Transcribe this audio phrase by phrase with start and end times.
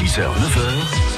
[0.00, 1.09] 6h, 9h.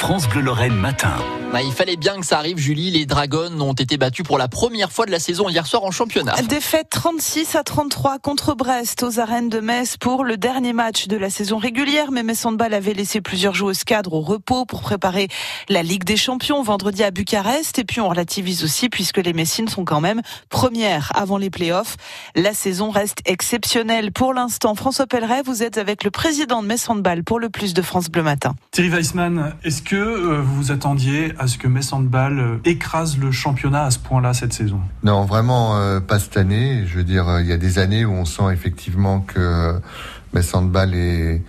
[0.00, 1.12] France Bleu Lorraine matin.
[1.52, 2.90] Bah, il fallait bien que ça arrive, Julie.
[2.92, 5.90] Les Dragons ont été battus pour la première fois de la saison hier soir en
[5.90, 6.40] championnat.
[6.48, 11.16] Défaite 36 à 33 contre Brest aux arènes de Metz pour le dernier match de
[11.16, 12.12] la saison régulière.
[12.12, 15.28] Mais Metz Handball avait laissé plusieurs joueuses cadres au repos pour préparer
[15.68, 17.80] la Ligue des Champions vendredi à Bucarest.
[17.80, 21.96] Et puis on relativise aussi puisque les Messines sont quand même premières avant les playoffs.
[22.36, 24.76] La saison reste exceptionnelle pour l'instant.
[24.76, 28.08] François Pelleret, vous êtes avec le président de Metz Handball pour le plus de France
[28.08, 28.54] Bleu Matin.
[28.70, 33.30] Thierry Weissman, est-ce que euh, vous attendiez à ce que Metz Handball euh, écrase le
[33.32, 34.80] championnat à ce point-là cette saison?
[35.02, 36.84] Non, vraiment euh, pas cette année.
[36.86, 39.80] Je veux dire, il y a des années où on sent effectivement que
[40.32, 41.42] Metz Handball est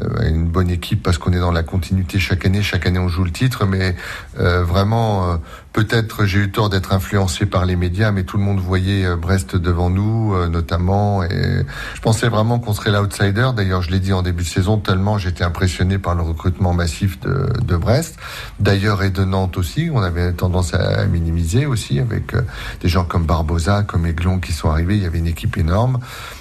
[0.00, 2.62] euh, une bonne équipe parce qu'on est dans la continuité chaque année.
[2.62, 3.94] Chaque année, on joue le titre, mais
[4.38, 5.36] euh, vraiment, euh,
[5.72, 9.56] peut-être j'ai eu tort d'être influencé par les médias, mais tout le monde voyait Brest
[9.56, 11.22] devant nous, notamment.
[11.24, 11.64] Et
[11.94, 13.50] je pensais vraiment qu'on serait l'outsider.
[13.56, 17.20] D'ailleurs, je l'ai dit en début de saison, tellement j'étais impressionné par le recrutement massif
[17.20, 18.18] de, de Brest.
[18.60, 19.90] D'ailleurs, et de Nantes aussi.
[19.92, 22.34] On avait tendance à minimiser aussi avec
[22.80, 24.96] des gens comme Barbosa, comme Aiglon qui sont arrivés.
[24.96, 25.98] Il y avait une équipe énorme.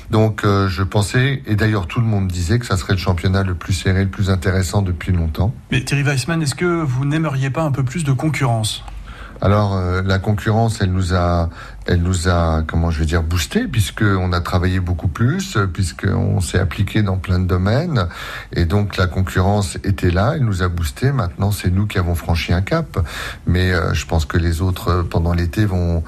[0.09, 3.55] Donc, je pensais, et d'ailleurs tout le monde disait que ça serait le championnat le
[3.55, 5.53] plus serré, le plus intéressant depuis longtemps.
[5.71, 8.83] Mais Thierry Weissman, est-ce que vous n'aimeriez pas un peu plus de concurrence?
[9.41, 11.49] Alors euh, la concurrence, elle nous a,
[11.87, 16.05] elle nous a, comment je vais dire, boosté puisque on a travaillé beaucoup plus, puisque
[16.05, 18.07] on s'est appliqué dans plein de domaines,
[18.53, 21.11] et donc la concurrence était là, elle nous a boosté.
[21.11, 22.99] Maintenant, c'est nous qui avons franchi un cap,
[23.47, 26.03] mais euh, je pense que les autres pendant l'été vont,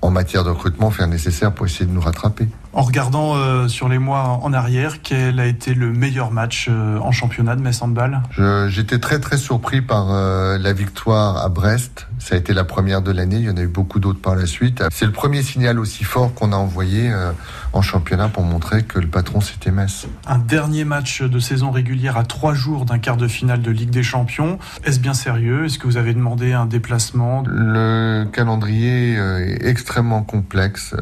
[0.00, 2.48] en matière de recrutement, faire nécessaire pour essayer de nous rattraper.
[2.74, 6.98] En regardant euh, sur les mois en arrière, quel a été le meilleur match euh,
[6.98, 8.20] en championnat de Metz Handball?
[8.68, 12.06] J'étais très très surpris par euh, la victoire à Brest.
[12.18, 13.36] Ça a été la première de l'année.
[13.36, 14.84] Il y en a eu beaucoup d'autres par la suite.
[14.92, 17.12] C'est le premier signal aussi fort qu'on a envoyé
[17.72, 20.06] en championnat pour montrer que le patron c'était Metz.
[20.26, 23.90] Un dernier match de saison régulière à trois jours d'un quart de finale de Ligue
[23.90, 24.58] des Champions.
[24.84, 25.64] Est-ce bien sérieux?
[25.64, 27.44] Est-ce que vous avez demandé un déplacement?
[27.46, 29.87] Le calendrier est extrêmement
[30.26, 30.94] complexe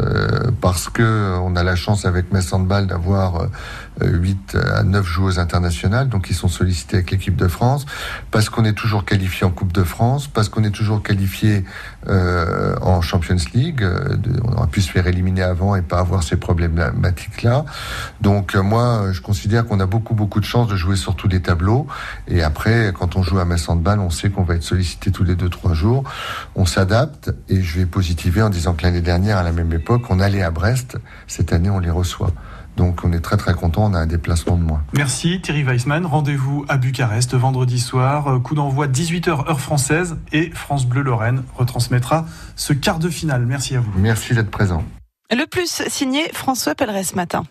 [0.61, 3.49] parce que on a la chance avec Metz Handball d'avoir
[4.03, 7.87] 8 euh, à 9 joueuses internationales, donc ils sont sollicités avec l'équipe de France,
[8.31, 11.65] parce qu'on est toujours qualifié en Coupe de France, parce qu'on est toujours qualifié
[12.09, 13.83] euh, en Champions League.
[13.83, 17.65] Euh, on aurait pu se faire éliminer avant et pas avoir ces problématiques-là.
[18.21, 21.41] Donc moi, je considère qu'on a beaucoup beaucoup de chance de jouer sur tous les
[21.41, 21.87] tableaux.
[22.29, 25.25] Et après, quand on joue à Metz Handball, on sait qu'on va être sollicité tous
[25.25, 26.05] les 2-3 jours.
[26.55, 30.03] On s'adapte et je vais positiver en disant que l'année dernière, à la même époque,
[30.11, 30.99] on allait à Brest.
[31.27, 32.33] Cette année, on les reçoit.
[32.77, 34.83] Donc on est très très content, on a un déplacement de moins.
[34.93, 36.05] Merci Thierry Weissman.
[36.05, 41.43] Rendez-vous à Bucarest vendredi soir, euh, coup d'envoi 18h heure française et France Bleu Lorraine
[41.57, 43.47] retransmettra ce quart de finale.
[43.47, 43.93] Merci à vous.
[43.97, 44.85] Merci d'être présent.
[45.31, 47.45] Le plus signé François Pelleret ce matin.